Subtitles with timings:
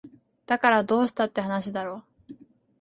[0.47, 2.03] だからどうしたって話だろ